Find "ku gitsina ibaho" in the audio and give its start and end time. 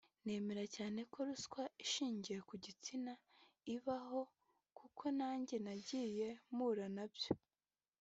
2.47-4.21